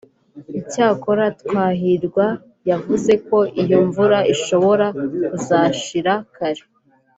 [0.59, 2.27] Icyakora Twahirwa
[2.69, 4.85] yavuze ko iyo mvura ishobora
[5.27, 6.63] kuzashira kare